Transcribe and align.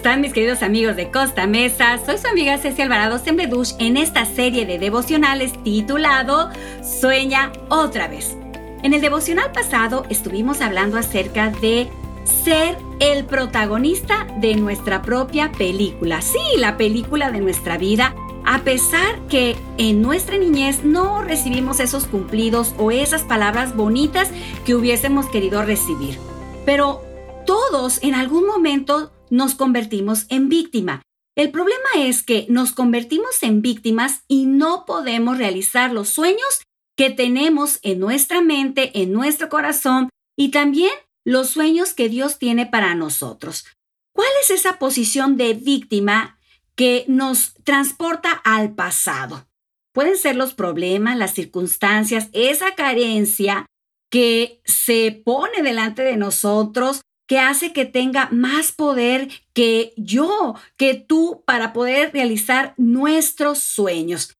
están 0.00 0.22
mis 0.22 0.32
queridos 0.32 0.62
amigos 0.62 0.96
de 0.96 1.10
Costa 1.10 1.46
Mesa? 1.46 1.98
Soy 2.06 2.16
su 2.16 2.26
amiga 2.26 2.56
Ceci 2.56 2.80
Alvarado 2.80 3.18
Sembledush 3.18 3.74
en 3.78 3.98
esta 3.98 4.24
serie 4.24 4.64
de 4.64 4.78
devocionales 4.78 5.52
titulado 5.62 6.48
Sueña 6.82 7.52
otra 7.68 8.08
vez. 8.08 8.34
En 8.82 8.94
el 8.94 9.02
devocional 9.02 9.52
pasado 9.52 10.06
estuvimos 10.08 10.62
hablando 10.62 10.96
acerca 10.96 11.50
de 11.50 11.90
ser 12.24 12.78
el 12.98 13.26
protagonista 13.26 14.26
de 14.38 14.56
nuestra 14.56 15.02
propia 15.02 15.52
película. 15.52 16.22
Sí, 16.22 16.38
la 16.56 16.78
película 16.78 17.30
de 17.30 17.42
nuestra 17.42 17.76
vida, 17.76 18.14
a 18.46 18.60
pesar 18.60 19.18
que 19.28 19.54
en 19.76 20.00
nuestra 20.00 20.38
niñez 20.38 20.82
no 20.82 21.20
recibimos 21.20 21.78
esos 21.78 22.06
cumplidos 22.06 22.74
o 22.78 22.90
esas 22.90 23.20
palabras 23.20 23.76
bonitas 23.76 24.30
que 24.64 24.74
hubiésemos 24.74 25.26
querido 25.26 25.62
recibir. 25.62 26.18
Pero 26.64 27.02
todos 27.44 28.02
en 28.02 28.14
algún 28.14 28.46
momento 28.46 29.10
nos 29.30 29.54
convertimos 29.54 30.26
en 30.28 30.48
víctima. 30.48 31.02
El 31.36 31.50
problema 31.50 31.88
es 31.96 32.22
que 32.22 32.46
nos 32.48 32.72
convertimos 32.72 33.42
en 33.42 33.62
víctimas 33.62 34.24
y 34.28 34.46
no 34.46 34.84
podemos 34.84 35.38
realizar 35.38 35.92
los 35.92 36.08
sueños 36.08 36.62
que 36.96 37.10
tenemos 37.10 37.78
en 37.82 38.00
nuestra 38.00 38.42
mente, 38.42 39.00
en 39.00 39.12
nuestro 39.12 39.48
corazón 39.48 40.10
y 40.36 40.50
también 40.50 40.92
los 41.24 41.48
sueños 41.50 41.94
que 41.94 42.08
Dios 42.08 42.38
tiene 42.38 42.66
para 42.66 42.94
nosotros. 42.94 43.64
¿Cuál 44.12 44.28
es 44.42 44.50
esa 44.50 44.78
posición 44.78 45.36
de 45.36 45.54
víctima 45.54 46.38
que 46.74 47.04
nos 47.08 47.54
transporta 47.64 48.32
al 48.32 48.74
pasado? 48.74 49.46
Pueden 49.92 50.16
ser 50.16 50.36
los 50.36 50.54
problemas, 50.54 51.16
las 51.16 51.32
circunstancias, 51.34 52.28
esa 52.32 52.74
carencia 52.74 53.66
que 54.10 54.60
se 54.64 55.22
pone 55.24 55.62
delante 55.62 56.02
de 56.02 56.16
nosotros 56.16 57.00
que 57.30 57.38
hace 57.38 57.72
que 57.72 57.84
tenga 57.84 58.28
más 58.32 58.72
poder 58.72 59.28
que 59.52 59.94
yo, 59.96 60.56
que 60.76 60.94
tú, 60.94 61.44
para 61.46 61.72
poder 61.72 62.12
realizar 62.12 62.74
nuestros 62.76 63.60
sueños. 63.60 64.36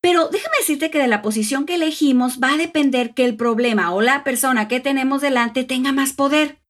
Pero 0.00 0.28
déjame 0.28 0.56
decirte 0.58 0.90
que 0.90 0.98
de 0.98 1.06
la 1.06 1.22
posición 1.22 1.66
que 1.66 1.76
elegimos 1.76 2.40
va 2.42 2.54
a 2.54 2.56
depender 2.56 3.14
que 3.14 3.24
el 3.24 3.36
problema 3.36 3.94
o 3.94 4.02
la 4.02 4.24
persona 4.24 4.66
que 4.66 4.80
tenemos 4.80 5.22
delante 5.22 5.62
tenga 5.62 5.92
más 5.92 6.14
poder. 6.14 6.60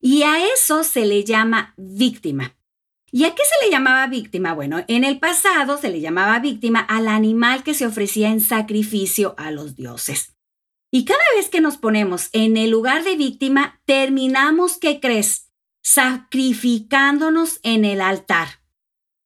Y 0.00 0.24
a 0.24 0.44
eso 0.52 0.82
se 0.82 1.06
le 1.06 1.22
llama 1.22 1.74
víctima. 1.76 2.56
¿Y 3.12 3.24
a 3.24 3.36
qué 3.36 3.42
se 3.44 3.64
le 3.64 3.70
llamaba 3.70 4.08
víctima? 4.08 4.52
Bueno, 4.52 4.84
en 4.88 5.04
el 5.04 5.20
pasado 5.20 5.78
se 5.78 5.90
le 5.90 6.00
llamaba 6.00 6.40
víctima 6.40 6.80
al 6.80 7.06
animal 7.06 7.62
que 7.62 7.74
se 7.74 7.86
ofrecía 7.86 8.30
en 8.30 8.40
sacrificio 8.40 9.36
a 9.38 9.52
los 9.52 9.76
dioses. 9.76 10.37
Y 10.90 11.04
cada 11.04 11.20
vez 11.36 11.50
que 11.50 11.60
nos 11.60 11.76
ponemos 11.76 12.30
en 12.32 12.56
el 12.56 12.70
lugar 12.70 13.04
de 13.04 13.16
víctima, 13.16 13.80
terminamos, 13.84 14.78
¿qué 14.78 15.00
crees? 15.00 15.50
Sacrificándonos 15.82 17.60
en 17.62 17.84
el 17.84 18.00
altar. 18.00 18.62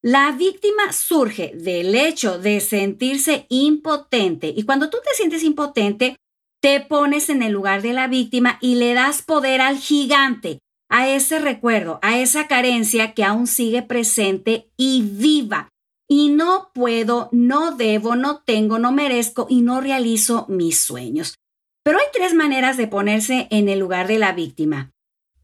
La 0.03 0.33
víctima 0.33 0.93
surge 0.93 1.53
del 1.55 1.95
hecho 1.95 2.39
de 2.41 2.59
sentirse 2.59 3.47
impotente 3.49 4.53
y 4.55 4.65
cuando 4.65 4.91
tú 4.91 4.99
te 5.05 5.15
sientes 5.15 5.45
impotente, 5.45 6.17
te 6.61 6.81
pones 6.81 7.29
en 7.29 7.43
el 7.43 7.53
lugar 7.53 7.83
de 7.83 7.93
la 7.93 8.09
víctima 8.09 8.59
y 8.61 8.75
le 8.75 8.95
das 8.95 9.23
poder 9.23 9.61
al 9.61 9.79
gigante, 9.79 10.59
a 10.89 11.09
ese 11.09 11.39
recuerdo, 11.39 12.01
a 12.03 12.19
esa 12.19 12.49
carencia 12.49 13.15
que 13.15 13.23
aún 13.23 13.47
sigue 13.47 13.83
presente 13.83 14.73
y 14.77 15.03
viva. 15.03 15.69
Y 16.09 16.31
no 16.31 16.73
puedo, 16.75 17.29
no 17.31 17.77
debo, 17.77 18.17
no 18.17 18.43
tengo, 18.43 18.81
no 18.81 18.91
merezco 18.91 19.47
y 19.49 19.63
no 19.63 19.81
realizo 19.81 20.47
mis 20.49 20.81
sueños. 20.81 21.37
Pero 21.83 21.99
hay 21.99 22.05
tres 22.13 22.35
maneras 22.35 22.77
de 22.77 22.87
ponerse 22.87 23.49
en 23.51 23.69
el 23.69 23.79
lugar 23.79 24.07
de 24.07 24.19
la 24.19 24.33
víctima. 24.33 24.93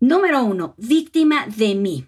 Número 0.01 0.45
uno, 0.45 0.75
víctima 0.77 1.47
de 1.47 1.75
mí. 1.75 2.07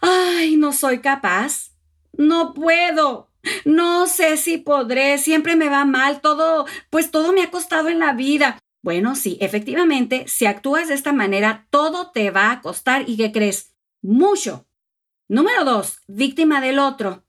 Ay, 0.00 0.56
no 0.56 0.72
soy 0.72 1.00
capaz. 1.00 1.72
No 2.12 2.54
puedo. 2.54 3.30
No 3.64 4.06
sé 4.06 4.36
si 4.36 4.58
podré. 4.58 5.18
Siempre 5.18 5.54
me 5.54 5.68
va 5.68 5.84
mal. 5.84 6.20
Todo, 6.20 6.66
pues 6.90 7.10
todo 7.10 7.32
me 7.32 7.42
ha 7.42 7.50
costado 7.50 7.88
en 7.88 8.00
la 8.00 8.12
vida. 8.12 8.58
Bueno, 8.82 9.14
sí, 9.16 9.38
efectivamente, 9.40 10.26
si 10.28 10.46
actúas 10.46 10.88
de 10.88 10.94
esta 10.94 11.12
manera, 11.12 11.66
todo 11.70 12.10
te 12.10 12.30
va 12.30 12.50
a 12.50 12.60
costar. 12.60 13.08
¿Y 13.08 13.16
qué 13.16 13.32
crees? 13.32 13.74
Mucho. 14.02 14.66
Número 15.28 15.64
dos, 15.64 16.00
víctima 16.06 16.60
del 16.60 16.78
otro. 16.78 17.24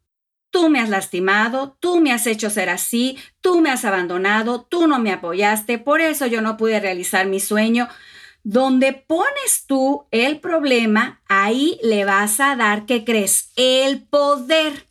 Tú 0.51 0.69
me 0.69 0.79
has 0.79 0.89
lastimado, 0.89 1.77
tú 1.79 1.99
me 1.99 2.11
has 2.11 2.25
hecho 2.25 2.49
ser 2.49 2.69
así, 2.69 3.17
tú 3.41 3.61
me 3.61 3.69
has 3.69 3.85
abandonado, 3.85 4.63
tú 4.63 4.87
no 4.87 4.99
me 4.99 5.11
apoyaste, 5.11 5.77
por 5.77 6.01
eso 6.01 6.25
yo 6.25 6.41
no 6.41 6.57
pude 6.57 6.79
realizar 6.79 7.27
mi 7.27 7.39
sueño. 7.39 7.87
Donde 8.43 8.93
pones 8.93 9.65
tú 9.67 10.07
el 10.11 10.39
problema, 10.39 11.21
ahí 11.27 11.79
le 11.83 12.05
vas 12.05 12.39
a 12.39 12.55
dar, 12.55 12.85
¿qué 12.85 13.03
crees? 13.03 13.51
El 13.55 14.03
poder. 14.03 14.87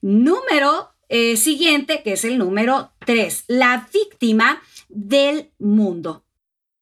Número 0.00 0.90
eh, 1.08 1.36
siguiente, 1.36 2.02
que 2.02 2.14
es 2.14 2.24
el 2.24 2.38
número 2.38 2.92
tres, 3.04 3.44
la 3.48 3.88
víctima 3.92 4.62
del 4.88 5.50
mundo. 5.58 6.24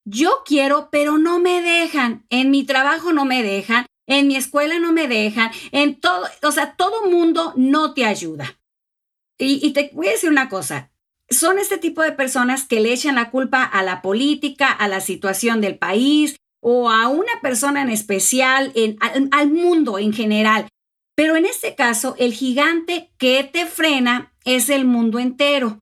Yo 0.05 0.43
quiero, 0.47 0.89
pero 0.91 1.19
no 1.19 1.39
me 1.39 1.61
dejan. 1.61 2.25
En 2.31 2.51
mi 2.51 2.65
trabajo 2.65 3.13
no 3.13 3.25
me 3.25 3.43
dejan 3.43 3.85
en 4.09 4.27
mi 4.27 4.35
escuela 4.35 4.81
no 4.81 4.93
me 4.93 5.07
dejan, 5.07 5.53
en 5.71 6.01
todo, 6.01 6.27
o 6.43 6.51
sea, 6.51 6.75
todo 6.75 7.09
mundo 7.09 7.53
no 7.57 7.95
te 7.95 8.05
ayuda. 8.05 8.59
Y, 9.39 9.73
te 9.73 9.91
voy 9.93 10.09
a 10.09 10.13
decir 10.13 10.31
una 10.31 10.49
cosa, 10.49 10.91
son 11.31 11.61
este 11.61 11.79
tipo 11.79 12.03
de 12.03 12.11
personas 12.11 12.67
que 12.67 12.81
le 12.81 12.93
echan 12.93 13.15
la 13.15 13.31
culpa 13.31 13.63
a 13.63 13.85
la 13.85 14.03
política, 14.03 14.73
a 14.73 14.89
la 14.89 15.01
situación 15.01 15.61
del 15.61 15.79
país 15.79 16.37
o 16.61 16.91
a 16.91 17.07
una 17.07 17.41
persona 17.41 17.83
en 17.83 17.91
especial, 17.91 18.73
al 19.31 19.51
mundo 19.53 19.99
en 19.99 20.13
general. 20.13 20.67
Pero 21.15 21.37
en 21.37 21.47
este 21.47 21.77
caso, 21.77 22.17
el 22.19 22.33
gigante 22.33 23.13
que 23.19 23.45
te 23.45 23.67
frena 23.67 24.33
es 24.45 24.71
el 24.71 24.87
mundo 24.87 25.21
entero. 25.21 25.79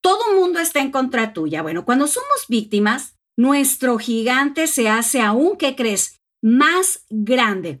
Todo 0.00 0.34
mundo 0.34 0.60
está 0.60 0.80
en 0.80 0.92
contra 0.92 1.32
tuya. 1.32 1.62
Bueno, 1.62 1.84
cuando 1.84 2.06
somos 2.06 2.44
víctimas, 2.48 3.16
nuestro 3.36 3.98
gigante 3.98 4.66
se 4.66 4.88
hace 4.88 5.20
aún, 5.20 5.56
¿qué 5.56 5.74
crees? 5.74 6.20
Más 6.44 7.06
grande. 7.08 7.80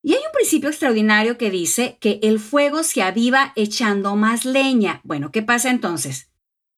Y 0.00 0.12
hay 0.12 0.20
un 0.20 0.32
principio 0.32 0.68
extraordinario 0.68 1.36
que 1.36 1.50
dice 1.50 1.98
que 2.00 2.20
el 2.22 2.38
fuego 2.38 2.84
se 2.84 3.02
aviva 3.02 3.52
echando 3.56 4.14
más 4.14 4.44
leña. 4.44 5.00
Bueno, 5.02 5.32
¿qué 5.32 5.42
pasa 5.42 5.70
entonces? 5.70 6.30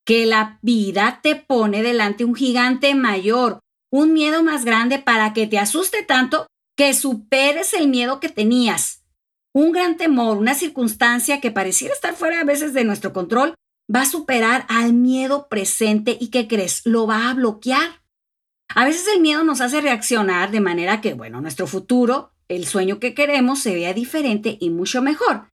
Que 0.03 0.25
la 0.25 0.57
vida 0.63 1.19
te 1.21 1.35
pone 1.35 1.83
delante 1.83 2.25
un 2.25 2.33
gigante 2.33 2.95
mayor, 2.95 3.59
un 3.91 4.13
miedo 4.13 4.41
más 4.41 4.65
grande 4.65 4.97
para 4.97 5.33
que 5.33 5.45
te 5.45 5.59
asuste 5.59 6.01
tanto 6.01 6.47
que 6.75 6.95
superes 6.95 7.73
el 7.73 7.87
miedo 7.87 8.19
que 8.19 8.29
tenías. 8.29 9.03
Un 9.53 9.71
gran 9.71 9.95
temor, 9.97 10.37
una 10.37 10.55
circunstancia 10.55 11.39
que 11.39 11.51
pareciera 11.51 11.93
estar 11.93 12.15
fuera 12.15 12.41
a 12.41 12.45
veces 12.45 12.73
de 12.73 12.83
nuestro 12.83 13.13
control, 13.13 13.53
va 13.93 14.01
a 14.01 14.05
superar 14.05 14.65
al 14.69 14.93
miedo 14.93 15.47
presente 15.49 16.17
y 16.19 16.29
¿qué 16.29 16.47
crees? 16.47 16.81
Lo 16.85 17.05
va 17.05 17.29
a 17.29 17.33
bloquear. 17.35 18.01
A 18.73 18.85
veces 18.85 19.07
el 19.13 19.21
miedo 19.21 19.43
nos 19.43 19.61
hace 19.61 19.81
reaccionar 19.81 20.51
de 20.51 20.59
manera 20.59 21.01
que, 21.01 21.13
bueno, 21.13 21.41
nuestro 21.41 21.67
futuro, 21.67 22.33
el 22.47 22.65
sueño 22.65 22.99
que 22.99 23.13
queremos, 23.13 23.59
se 23.59 23.73
vea 23.73 23.93
diferente 23.93 24.57
y 24.59 24.69
mucho 24.69 25.01
mejor. 25.01 25.49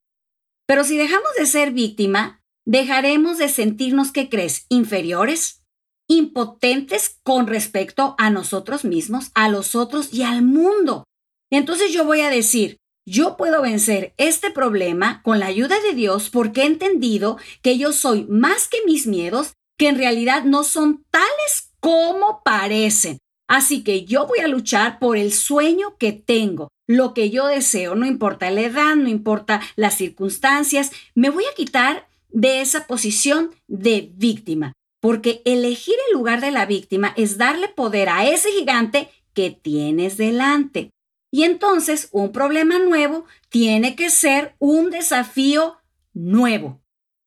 Pero 0.67 0.85
si 0.85 0.97
dejamos 0.97 1.31
de 1.39 1.47
ser 1.47 1.73
víctima, 1.73 2.43
dejaremos 2.67 3.39
de 3.39 3.49
sentirnos, 3.49 4.13
¿qué 4.13 4.29
crees?, 4.29 4.67
inferiores, 4.69 5.63
impotentes 6.09 7.21
con 7.23 7.47
respecto 7.47 8.15
a 8.19 8.31
nosotros 8.31 8.85
mismos, 8.85 9.31
a 9.35 9.49
los 9.49 9.75
otros 9.75 10.13
y 10.13 10.23
al 10.23 10.43
mundo. 10.43 11.05
Entonces 11.51 11.93
yo 11.93 12.05
voy 12.05 12.21
a 12.21 12.31
decir, 12.31 12.79
yo 13.07 13.37
puedo 13.37 13.63
vencer 13.63 14.15
este 14.17 14.51
problema 14.51 15.23
con 15.23 15.39
la 15.39 15.47
ayuda 15.47 15.79
de 15.81 15.95
Dios 15.95 16.31
porque 16.31 16.63
he 16.63 16.67
entendido 16.67 17.39
que 17.63 17.79
yo 17.79 17.93
soy 17.93 18.25
más 18.25 18.69
que 18.69 18.79
mis 18.87 19.07
miedos, 19.07 19.53
que 19.79 19.89
en 19.89 19.99
realidad 19.99 20.45
no 20.45 20.65
son 20.65 21.05
tales 21.11 21.74
como 21.85 22.41
parecen. 22.43 23.19
Así 23.47 23.85
que 23.85 24.07
yo 24.07 24.27
voy 24.27 24.39
a 24.39 24.49
luchar 24.49 24.99
por 24.99 25.19
el 25.19 25.35
sueño 25.35 25.99
que 25.99 26.13
tengo, 26.13 26.69
lo 26.89 27.13
que 27.13 27.29
yo 27.29 27.47
deseo, 27.47 27.95
no 27.95 28.07
importa 28.07 28.51
la 28.51 28.63
edad, 28.63 28.97
no 28.97 29.11
importa 29.11 29.61
las 29.77 29.99
circunstancias, 29.99 30.93
me 31.15 31.29
voy 31.29 31.45
a 31.45 31.55
quitar 31.55 32.09
de 32.31 32.63
esa 32.63 32.87
posición 32.87 33.51
de 33.69 34.11
víctima, 34.15 34.73
porque 35.03 35.43
elegir 35.45 35.97
el 36.09 36.15
lugar 36.17 36.41
de 36.41 36.53
la 36.53 36.65
víctima 36.65 37.13
es 37.19 37.37
darle 37.37 37.69
poder 37.69 38.09
a 38.09 38.27
ese 38.27 38.51
gigante 38.51 39.11
que 39.35 39.51
tienes 39.51 40.17
delante. 40.17 40.89
Y 41.31 41.43
entonces 41.43 42.09
un 42.13 42.33
problema 42.33 42.79
nuevo 42.79 43.27
tiene 43.51 43.95
que 43.95 44.09
ser 44.09 44.55
un 44.59 44.89
desafío 44.89 45.77
nuevo, 46.15 46.81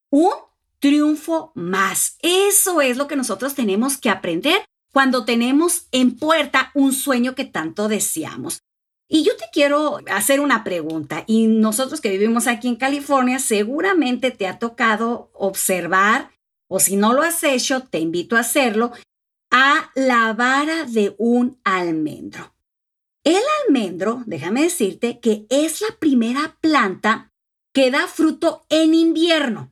un 0.10 0.32
triunfo 0.80 1.52
más. 1.56 2.18
Eso 2.22 2.82
es 2.82 2.98
lo 2.98 3.08
que 3.08 3.16
nosotros 3.16 3.56
tenemos 3.56 3.98
que 3.98 4.10
aprender 4.10 4.66
cuando 4.92 5.26
tenemos 5.26 5.88
en 5.92 6.18
puerta 6.18 6.72
un 6.74 6.94
sueño 6.94 7.36
que 7.36 7.46
tanto 7.46 7.88
deseamos. 7.88 8.62
Y 9.10 9.24
yo 9.24 9.36
te 9.38 9.46
quiero 9.54 10.00
hacer 10.12 10.42
una 10.42 10.64
pregunta, 10.66 11.24
y 11.28 11.48
nosotros 11.48 12.02
que 12.02 12.10
vivimos 12.10 12.46
aquí 12.48 12.68
en 12.68 12.76
California, 12.76 13.40
seguramente 13.40 14.32
te 14.32 14.48
ha 14.48 14.60
tocado 14.60 15.32
observar, 15.34 16.32
o 16.68 16.80
si 16.80 16.98
no 16.98 17.14
lo 17.14 17.22
has 17.22 17.42
hecho, 17.44 17.84
te 17.84 18.00
invito 18.00 18.36
a 18.36 18.42
hacerlo, 18.42 18.92
a 19.50 19.92
la 19.96 20.34
vara 20.34 20.84
de 20.84 21.16
un 21.18 21.58
almendro. 21.64 22.54
El 23.24 23.42
almendro, 23.66 24.24
déjame 24.26 24.64
decirte 24.64 25.20
que 25.20 25.46
es 25.50 25.80
la 25.82 25.96
primera 26.00 26.58
planta 26.60 27.32
que 27.74 27.92
da 27.92 28.08
fruto 28.08 28.66
en 28.70 28.94
invierno. 28.94 29.72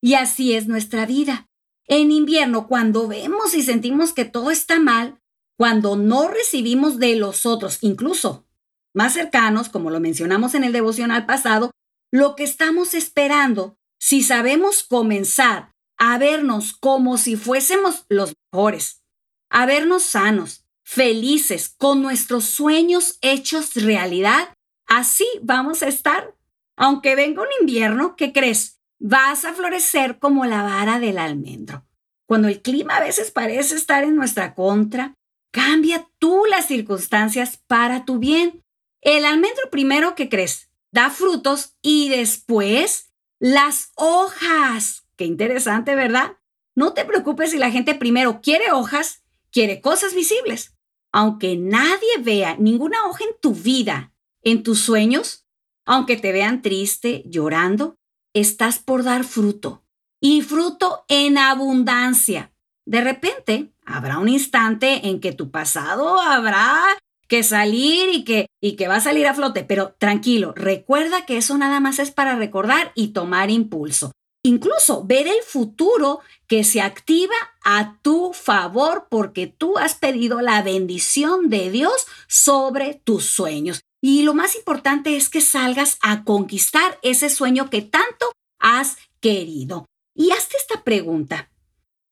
Y 0.00 0.14
así 0.14 0.54
es 0.54 0.66
nuestra 0.66 1.06
vida. 1.06 1.48
En 1.86 2.10
invierno, 2.12 2.68
cuando 2.68 3.08
vemos 3.08 3.54
y 3.54 3.62
sentimos 3.62 4.12
que 4.12 4.24
todo 4.24 4.50
está 4.50 4.78
mal, 4.78 5.18
cuando 5.56 5.96
no 5.96 6.28
recibimos 6.28 6.98
de 6.98 7.16
los 7.16 7.46
otros, 7.46 7.78
incluso 7.80 8.46
más 8.94 9.14
cercanos, 9.14 9.68
como 9.68 9.90
lo 9.90 10.00
mencionamos 10.00 10.54
en 10.54 10.64
el 10.64 10.72
devocional 10.72 11.26
pasado, 11.26 11.70
lo 12.10 12.36
que 12.36 12.44
estamos 12.44 12.94
esperando, 12.94 13.76
si 13.98 14.22
sabemos 14.22 14.82
comenzar 14.84 15.72
a 15.98 16.18
vernos 16.18 16.72
como 16.72 17.18
si 17.18 17.36
fuésemos 17.36 18.04
los 18.08 18.34
mejores, 18.52 19.02
a 19.50 19.66
vernos 19.66 20.04
sanos, 20.04 20.64
felices, 20.84 21.74
con 21.76 22.02
nuestros 22.02 22.44
sueños 22.44 23.18
hechos 23.20 23.74
realidad, 23.74 24.54
así 24.86 25.26
vamos 25.42 25.82
a 25.82 25.88
estar. 25.88 26.34
Aunque 26.76 27.16
venga 27.16 27.42
un 27.42 27.48
invierno, 27.60 28.14
¿qué 28.16 28.32
crees? 28.32 28.77
Vas 29.00 29.44
a 29.44 29.54
florecer 29.54 30.18
como 30.18 30.44
la 30.44 30.62
vara 30.62 30.98
del 30.98 31.18
almendro. 31.18 31.84
Cuando 32.26 32.48
el 32.48 32.60
clima 32.62 32.96
a 32.96 33.00
veces 33.00 33.30
parece 33.30 33.76
estar 33.76 34.04
en 34.04 34.16
nuestra 34.16 34.54
contra, 34.54 35.14
cambia 35.52 36.08
tú 36.18 36.44
las 36.50 36.66
circunstancias 36.66 37.62
para 37.66 38.04
tu 38.04 38.18
bien. 38.18 38.62
El 39.00 39.24
almendro 39.24 39.70
primero, 39.70 40.14
¿qué 40.14 40.28
crees? 40.28 40.68
Da 40.92 41.10
frutos 41.10 41.76
y 41.80 42.08
después 42.08 43.12
las 43.38 43.92
hojas. 43.94 45.06
Qué 45.16 45.24
interesante, 45.24 45.94
¿verdad? 45.94 46.36
No 46.74 46.92
te 46.92 47.04
preocupes 47.04 47.52
si 47.52 47.58
la 47.58 47.70
gente 47.70 47.94
primero 47.94 48.40
quiere 48.40 48.72
hojas, 48.72 49.22
quiere 49.50 49.80
cosas 49.80 50.14
visibles. 50.14 50.76
Aunque 51.12 51.56
nadie 51.56 52.18
vea 52.20 52.56
ninguna 52.56 53.06
hoja 53.06 53.24
en 53.24 53.40
tu 53.40 53.54
vida, 53.54 54.12
en 54.42 54.62
tus 54.62 54.80
sueños, 54.80 55.46
aunque 55.84 56.16
te 56.16 56.32
vean 56.32 56.62
triste, 56.62 57.22
llorando, 57.26 57.97
estás 58.34 58.78
por 58.78 59.04
dar 59.04 59.24
fruto. 59.24 59.82
Y 60.20 60.42
fruto 60.42 61.04
en 61.08 61.38
abundancia. 61.38 62.52
De 62.84 63.00
repente, 63.00 63.72
habrá 63.84 64.18
un 64.18 64.28
instante 64.28 65.08
en 65.08 65.20
que 65.20 65.32
tu 65.32 65.50
pasado 65.50 66.20
habrá 66.20 66.82
que 67.28 67.42
salir 67.42 68.08
y 68.12 68.24
que, 68.24 68.46
y 68.60 68.76
que 68.76 68.88
va 68.88 68.96
a 68.96 69.00
salir 69.00 69.26
a 69.26 69.34
flote, 69.34 69.62
pero 69.62 69.94
tranquilo, 69.98 70.54
recuerda 70.56 71.26
que 71.26 71.36
eso 71.36 71.58
nada 71.58 71.78
más 71.78 71.98
es 71.98 72.10
para 72.10 72.36
recordar 72.36 72.90
y 72.94 73.08
tomar 73.08 73.50
impulso 73.50 74.12
incluso 74.48 75.04
ver 75.04 75.26
el 75.26 75.42
futuro 75.42 76.20
que 76.46 76.64
se 76.64 76.80
activa 76.80 77.34
a 77.64 77.98
tu 78.02 78.32
favor 78.32 79.06
porque 79.10 79.46
tú 79.46 79.78
has 79.78 79.94
pedido 79.94 80.40
la 80.40 80.62
bendición 80.62 81.48
de 81.48 81.70
Dios 81.70 82.06
sobre 82.26 82.94
tus 82.94 83.24
sueños. 83.26 83.82
Y 84.02 84.22
lo 84.22 84.34
más 84.34 84.56
importante 84.56 85.16
es 85.16 85.28
que 85.28 85.40
salgas 85.40 85.98
a 86.02 86.24
conquistar 86.24 86.98
ese 87.02 87.30
sueño 87.30 87.70
que 87.70 87.82
tanto 87.82 88.32
has 88.60 88.96
querido. 89.20 89.86
Y 90.14 90.30
hazte 90.30 90.56
esta 90.56 90.84
pregunta, 90.84 91.50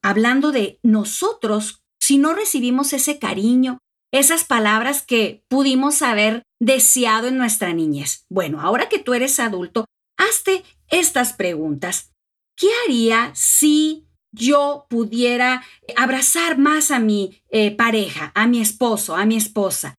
hablando 0.03 0.53
de 0.53 0.79
nosotros, 0.83 1.81
si 2.01 2.19
no 2.19 2.35
recibimos 2.35 2.93
ese 2.93 3.19
cariño, 3.19 3.79
esas 4.13 4.45
palabras 4.45 5.03
que 5.03 5.45
pudimos 5.49 6.03
haber 6.03 6.43
deseado 6.61 7.29
en 7.29 7.37
nuestra 7.37 7.73
niñez. 7.73 8.25
Bueno, 8.29 8.61
ahora 8.61 8.89
que 8.89 8.99
tú 8.99 9.15
eres 9.15 9.41
adulto, 9.41 9.87
hazte 10.17 10.65
estas 10.89 11.33
preguntas. 11.33 12.13
¿qué 12.57 12.69
haría 12.85 13.31
si 13.35 14.09
yo 14.33 14.87
pudiera 14.91 15.63
abrazar 15.97 16.59
más 16.59 16.91
a 16.91 16.99
mi 16.99 17.41
eh, 17.51 17.71
pareja, 17.71 18.33
a 18.35 18.47
mi 18.47 18.61
esposo, 18.61 19.15
a 19.15 19.25
mi 19.25 19.37
esposa? 19.37 19.95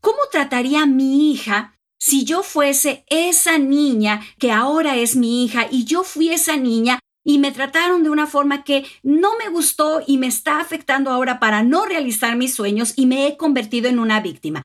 ¿Cómo 0.00 0.18
trataría 0.30 0.82
a 0.82 0.86
mi 0.86 1.32
hija 1.32 1.74
si 1.98 2.24
yo 2.24 2.42
fuese 2.42 3.04
esa 3.08 3.58
niña 3.58 4.20
que 4.38 4.52
ahora 4.52 4.96
es 4.96 5.16
mi 5.16 5.44
hija 5.44 5.66
y 5.70 5.84
yo 5.84 6.04
fui 6.04 6.30
esa 6.30 6.56
niña 6.56 7.00
y 7.24 7.38
me 7.38 7.52
trataron 7.52 8.02
de 8.04 8.10
una 8.10 8.26
forma 8.26 8.64
que 8.64 8.86
no 9.02 9.36
me 9.36 9.48
gustó 9.48 10.00
y 10.06 10.16
me 10.16 10.28
está 10.28 10.60
afectando 10.60 11.10
ahora 11.10 11.40
para 11.40 11.62
no 11.62 11.84
realizar 11.84 12.36
mis 12.36 12.54
sueños 12.54 12.94
y 12.96 13.06
me 13.06 13.26
he 13.26 13.36
convertido 13.36 13.88
en 13.88 13.98
una 13.98 14.20
víctima? 14.20 14.62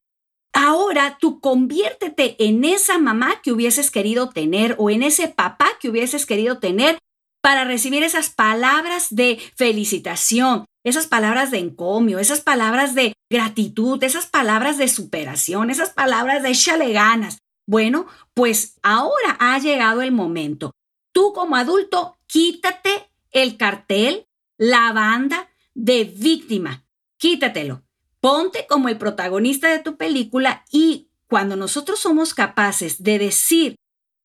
Ahora 0.54 1.18
tú 1.20 1.40
conviértete 1.40 2.36
en 2.46 2.64
esa 2.64 3.00
mamá 3.00 3.42
que 3.42 3.52
hubieses 3.52 3.90
querido 3.90 4.30
tener 4.30 4.76
o 4.78 4.92
en 4.92 5.02
ese 5.02 5.28
papá 5.28 5.68
que 5.80 5.90
hubieses 5.90 6.28
querido 6.28 6.60
tener 6.60 7.00
para 7.44 7.66
recibir 7.66 8.04
esas 8.04 8.30
palabras 8.30 9.08
de 9.10 9.38
felicitación, 9.58 10.66
esas 10.86 11.08
palabras 11.08 11.52
de 11.52 11.58
encomio, 11.58 12.20
esas 12.20 12.40
palabras 12.40 12.96
de 12.96 13.14
gratitud, 13.30 14.02
esas 14.02 14.28
palabras 14.28 14.78
de 14.78 14.88
superación, 14.88 15.70
esas 15.70 15.90
palabras 15.90 16.42
de 16.42 16.52
échale 16.52 16.94
ganas. 16.94 17.40
Bueno, 17.68 18.08
pues 18.34 18.80
ahora 18.82 19.36
ha 19.40 19.60
llegado 19.60 20.02
el 20.02 20.14
momento. 20.14 20.72
Tú 21.12 21.34
como 21.34 21.58
adulto, 21.58 22.16
quítate 22.28 23.10
el 23.32 23.58
cartel, 23.58 24.26
la 24.58 24.94
banda 24.94 25.50
de 25.74 26.06
víctima. 26.06 26.86
Quítatelo. 27.18 27.84
Ponte 28.22 28.68
como 28.70 28.88
el 28.88 28.98
protagonista 28.98 29.68
de 29.68 29.80
tu 29.80 29.98
película 29.98 30.64
y 30.72 31.10
cuando 31.28 31.58
nosotros 31.58 32.00
somos 32.00 32.34
capaces 32.34 33.04
de 33.04 33.20
decir 33.20 33.76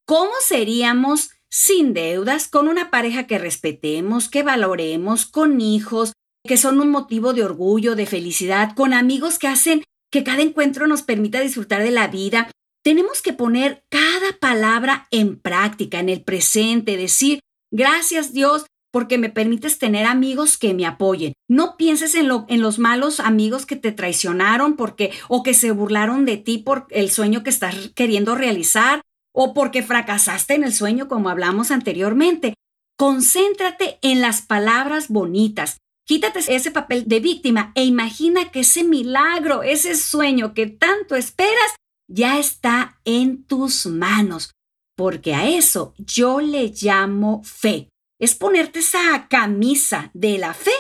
cómo 0.05 0.31
seríamos 0.41 1.31
sin 1.51 1.95
deudas, 1.95 2.49
con 2.49 2.69
una 2.69 2.91
pareja 2.91 3.27
que 3.27 3.39
respetemos, 3.39 4.29
que 4.29 4.43
valoremos, 4.43 5.27
con 5.27 5.61
hijos, 5.61 6.13
que 6.47 6.57
son 6.57 6.81
un 6.81 6.91
motivo 6.91 7.33
de 7.33 7.45
orgullo, 7.45 7.95
de 7.95 8.07
felicidad, 8.07 8.75
con 8.75 8.93
amigos 8.93 9.39
que 9.39 9.49
hacen 9.49 9.85
que 10.11 10.25
cada 10.25 10.43
encuentro 10.43 10.87
nos 10.87 11.03
permita 11.03 11.41
disfrutar 11.41 11.83
de 11.83 11.91
la 11.91 12.09
vida. 12.09 12.51
Tenemos 12.83 13.23
que 13.23 13.33
poner 13.33 13.85
cada 13.91 14.39
palabra 14.41 15.07
en 15.11 15.39
práctica, 15.39 16.01
en 16.01 16.09
el 16.09 16.23
presente, 16.23 16.97
decir, 16.97 17.41
gracias 17.71 18.33
Dios 18.33 18.67
porque 18.91 19.19
me 19.19 19.29
permites 19.29 19.79
tener 19.79 20.07
amigos 20.07 20.57
que 20.57 20.73
me 20.73 20.87
apoyen. 20.87 21.35
No 21.47 21.77
pienses 21.77 22.15
en, 22.15 22.29
lo, 22.29 22.47
en 22.49 22.63
los 22.63 22.79
malos 22.79 23.21
amigos 23.21 23.67
que 23.67 23.77
te 23.77 23.93
traicionaron 23.93 24.77
porque 24.77 25.13
o 25.29 25.43
que 25.43 25.53
se 25.53 25.71
burlaron 25.73 26.25
de 26.25 26.39
ti 26.39 26.59
por 26.59 26.87
el 26.91 27.11
sueño 27.11 27.43
que 27.43 27.51
estás 27.51 27.91
queriendo 27.95 28.35
realizar 28.35 29.03
o 29.41 29.55
porque 29.55 29.85
fracasaste 29.85 30.55
en 30.55 30.65
el 30.65 30.75
sueño 30.75 31.07
como 31.07 31.29
hablamos 31.29 31.71
anteriormente. 31.71 32.55
Concéntrate 32.99 34.01
en 34.03 34.21
las 34.21 34.43
palabras 34.43 35.07
bonitas. 35.07 35.77
Quítate 36.05 36.41
ese 36.49 36.73
papel 36.73 37.05
de 37.07 37.21
víctima 37.21 37.71
e 37.77 37.85
imagina 37.85 38.51
que 38.51 38.61
ese 38.61 38.83
milagro, 38.83 39.63
ese 39.63 39.95
sueño 39.95 40.55
que 40.55 40.67
tanto 40.67 41.15
esperas, 41.15 41.77
ya 42.09 42.41
está 42.41 42.99
en 43.05 43.45
tus 43.45 43.87
manos. 43.87 44.51
Porque 44.97 45.37
a 45.37 45.49
eso 45.49 45.95
yo 45.99 46.41
le 46.41 46.73
llamo 46.75 47.45
fe. 47.45 47.91
Es 48.19 48.35
ponerte 48.35 48.81
esa 48.81 49.29
camisa 49.29 50.11
de 50.15 50.39
la 50.39 50.53
fe 50.53 50.75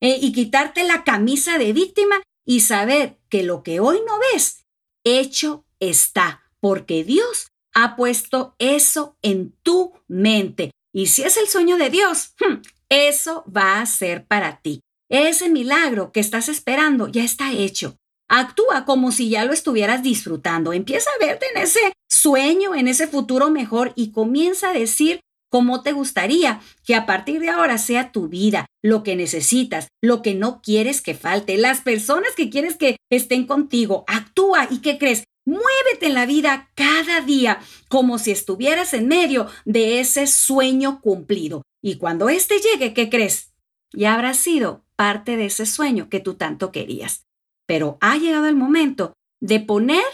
eh, 0.00 0.18
y 0.20 0.32
quitarte 0.32 0.82
la 0.82 1.04
camisa 1.04 1.58
de 1.58 1.72
víctima 1.72 2.16
y 2.44 2.58
saber 2.58 3.20
que 3.28 3.44
lo 3.44 3.62
que 3.62 3.78
hoy 3.78 4.00
no 4.04 4.18
ves, 4.32 4.64
hecho 5.04 5.64
está, 5.78 6.42
porque 6.58 7.04
Dios 7.04 7.52
ha 7.74 7.96
puesto 7.96 8.54
eso 8.58 9.16
en 9.22 9.52
tu 9.62 9.92
mente. 10.08 10.70
Y 10.92 11.06
si 11.06 11.22
es 11.22 11.36
el 11.36 11.48
sueño 11.48 11.76
de 11.76 11.90
Dios, 11.90 12.34
hmm, 12.40 12.62
eso 12.88 13.44
va 13.54 13.80
a 13.80 13.86
ser 13.86 14.26
para 14.26 14.60
ti. 14.60 14.80
Ese 15.08 15.48
milagro 15.48 16.12
que 16.12 16.20
estás 16.20 16.48
esperando 16.48 17.08
ya 17.08 17.24
está 17.24 17.52
hecho. 17.52 17.96
Actúa 18.28 18.84
como 18.84 19.10
si 19.10 19.28
ya 19.28 19.44
lo 19.44 19.52
estuvieras 19.52 20.02
disfrutando. 20.02 20.72
Empieza 20.72 21.10
a 21.10 21.24
verte 21.24 21.46
en 21.54 21.62
ese 21.62 21.92
sueño, 22.08 22.74
en 22.74 22.86
ese 22.86 23.08
futuro 23.08 23.50
mejor 23.50 23.92
y 23.96 24.12
comienza 24.12 24.70
a 24.70 24.72
decir 24.72 25.20
cómo 25.50 25.82
te 25.82 25.92
gustaría 25.92 26.60
que 26.84 26.94
a 26.94 27.06
partir 27.06 27.40
de 27.40 27.48
ahora 27.48 27.76
sea 27.76 28.12
tu 28.12 28.28
vida, 28.28 28.66
lo 28.82 29.02
que 29.02 29.16
necesitas, 29.16 29.88
lo 30.00 30.22
que 30.22 30.34
no 30.34 30.62
quieres 30.62 31.02
que 31.02 31.14
falte, 31.14 31.58
las 31.58 31.80
personas 31.80 32.30
que 32.36 32.50
quieres 32.50 32.76
que 32.76 32.96
estén 33.10 33.46
contigo. 33.46 34.04
Actúa 34.06 34.68
y 34.70 34.78
¿qué 34.78 34.96
crees? 34.96 35.24
Muévete 35.50 36.06
en 36.06 36.14
la 36.14 36.26
vida 36.26 36.70
cada 36.76 37.22
día 37.22 37.58
como 37.88 38.20
si 38.20 38.30
estuvieras 38.30 38.94
en 38.94 39.08
medio 39.08 39.48
de 39.64 39.98
ese 39.98 40.28
sueño 40.28 41.00
cumplido. 41.00 41.62
Y 41.82 41.96
cuando 41.96 42.28
éste 42.28 42.60
llegue, 42.60 42.94
¿qué 42.94 43.10
crees? 43.10 43.52
Ya 43.92 44.14
habrás 44.14 44.36
sido 44.36 44.84
parte 44.94 45.36
de 45.36 45.46
ese 45.46 45.66
sueño 45.66 46.08
que 46.08 46.20
tú 46.20 46.34
tanto 46.34 46.70
querías. 46.70 47.26
Pero 47.66 47.98
ha 48.00 48.16
llegado 48.16 48.46
el 48.46 48.54
momento 48.54 49.12
de 49.40 49.58
poner 49.58 50.04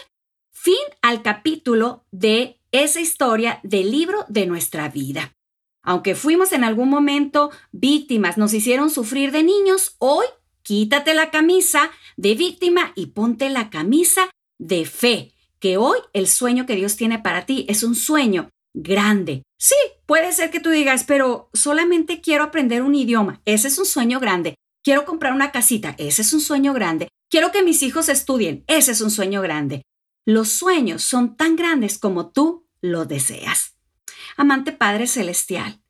fin 0.51 0.73
al 1.03 1.21
capítulo 1.21 2.03
de 2.09 2.59
esa 2.71 2.99
historia 2.99 3.59
del 3.61 3.91
libro 3.91 4.25
de 4.29 4.47
nuestra 4.47 4.89
vida. 4.89 5.35
Aunque 5.83 6.15
fuimos 6.15 6.51
en 6.51 6.63
algún 6.63 6.89
momento 6.89 7.51
víctimas, 7.71 8.39
nos 8.39 8.55
hicieron 8.55 8.89
sufrir 8.89 9.31
de 9.31 9.43
niños, 9.43 9.97
hoy 9.99 10.25
quítate 10.63 11.13
la 11.13 11.29
camisa 11.29 11.91
de 12.15 12.33
víctima 12.33 12.91
y 12.95 13.07
ponte 13.07 13.51
la 13.51 13.69
camisa 13.69 14.31
de 14.57 14.85
fe, 14.85 15.33
que 15.59 15.77
hoy 15.77 15.99
el 16.13 16.27
sueño 16.27 16.65
que 16.65 16.75
Dios 16.75 16.95
tiene 16.95 17.19
para 17.19 17.45
ti 17.45 17.65
es 17.69 17.83
un 17.83 17.95
sueño 17.95 18.49
grande. 18.73 19.43
Sí, 19.57 19.75
puede 20.05 20.31
ser 20.33 20.51
que 20.51 20.59
tú 20.59 20.69
digas, 20.69 21.03
pero 21.03 21.49
solamente 21.53 22.21
quiero 22.21 22.43
aprender 22.43 22.83
un 22.83 22.95
idioma, 22.95 23.41
ese 23.45 23.67
es 23.67 23.77
un 23.77 23.85
sueño 23.85 24.19
grande. 24.19 24.55
Quiero 24.83 25.03
comprar 25.03 25.33
una 25.33 25.51
casita, 25.51 25.95
ese 25.97 26.21
es 26.21 26.31
un 26.33 26.39
sueño 26.39 26.73
grande. 26.73 27.09
Quiero 27.29 27.51
que 27.51 27.61
mis 27.61 27.83
hijos 27.83 28.07
estudien. 28.07 28.63
Ese 28.67 28.93
es 28.93 29.01
un 29.01 29.11
sueño 29.11 29.41
grande. 29.41 29.81
Los 30.25 30.49
sueños 30.49 31.03
son 31.03 31.35
tan 31.35 31.57
grandes 31.57 31.97
como 31.97 32.31
tú 32.31 32.67
lo 32.79 33.05
deseas. 33.05 33.75
Amante 34.37 34.71
Padre 34.71 35.07
Celestial, 35.07 35.81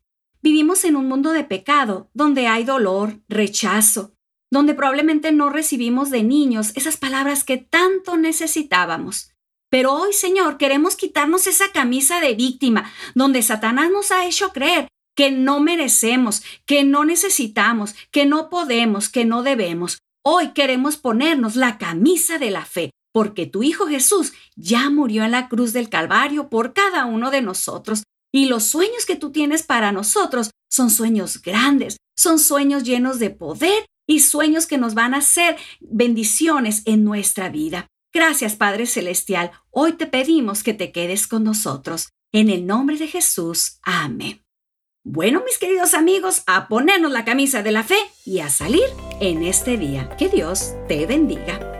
vivimos 0.41 0.83
en 0.83 0.95
un 0.95 1.07
mundo 1.07 1.31
de 1.31 1.43
pecado 1.43 2.09
donde 2.13 2.47
hay 2.47 2.63
dolor, 2.63 3.19
rechazo, 3.27 4.15
donde 4.51 4.73
probablemente 4.73 5.31
no 5.31 5.49
recibimos 5.49 6.09
de 6.09 6.23
niños 6.23 6.71
esas 6.75 6.97
palabras 6.97 7.43
que 7.43 7.57
tanto 7.57 8.17
necesitábamos. 8.17 9.31
Pero 9.69 9.93
hoy, 9.93 10.13
Señor, 10.13 10.57
queremos 10.57 10.95
quitarnos 10.95 11.47
esa 11.47 11.71
camisa 11.71 12.21
de 12.21 12.35
víctima, 12.35 12.91
donde 13.15 13.41
Satanás 13.41 13.91
nos 13.91 14.11
ha 14.11 14.25
hecho 14.25 14.53
creer 14.53 14.87
que 15.15 15.31
no 15.31 15.59
merecemos, 15.59 16.43
que 16.65 16.83
no 16.83 17.03
necesitamos, 17.03 17.95
que 18.11 18.25
no 18.25 18.49
podemos, 18.49 19.09
que 19.09 19.25
no 19.25 19.43
debemos. 19.43 19.97
Hoy 20.23 20.49
queremos 20.49 20.97
ponernos 20.97 21.55
la 21.55 21.77
camisa 21.77 22.37
de 22.37 22.51
la 22.51 22.65
fe, 22.65 22.91
porque 23.13 23.45
tu 23.45 23.63
Hijo 23.63 23.87
Jesús 23.87 24.33
ya 24.55 24.89
murió 24.89 25.23
en 25.23 25.31
la 25.31 25.49
cruz 25.49 25.73
del 25.73 25.89
Calvario 25.89 26.49
por 26.49 26.73
cada 26.73 27.05
uno 27.05 27.31
de 27.31 27.41
nosotros. 27.41 28.03
Y 28.33 28.45
los 28.45 28.63
sueños 28.63 29.05
que 29.05 29.15
tú 29.15 29.31
tienes 29.31 29.63
para 29.63 29.91
nosotros 29.91 30.51
son 30.69 30.91
sueños 30.91 31.41
grandes, 31.41 31.97
son 32.15 32.39
sueños 32.39 32.83
llenos 32.83 33.19
de 33.19 33.31
poder 33.31 33.85
y 34.07 34.21
sueños 34.21 34.65
que 34.65 34.77
nos 34.77 34.95
van 34.95 35.13
a 35.13 35.17
hacer 35.17 35.57
bendiciones 35.79 36.81
en 36.85 37.03
nuestra 37.03 37.49
vida. 37.49 37.87
Gracias 38.13 38.55
Padre 38.55 38.87
Celestial, 38.87 39.51
hoy 39.69 39.93
te 39.93 40.07
pedimos 40.07 40.63
que 40.63 40.73
te 40.73 40.91
quedes 40.91 41.27
con 41.27 41.43
nosotros. 41.43 42.09
En 42.31 42.49
el 42.49 42.65
nombre 42.65 42.97
de 42.97 43.07
Jesús, 43.07 43.79
amén. 43.83 44.43
Bueno, 45.03 45.41
mis 45.45 45.57
queridos 45.57 45.93
amigos, 45.93 46.43
a 46.47 46.67
ponernos 46.67 47.11
la 47.11 47.23
camisa 47.23 47.63
de 47.63 47.71
la 47.71 47.83
fe 47.83 47.99
y 48.25 48.39
a 48.39 48.49
salir 48.49 48.83
en 49.21 49.43
este 49.43 49.77
día. 49.77 50.09
Que 50.17 50.27
Dios 50.27 50.73
te 50.89 51.05
bendiga. 51.05 51.76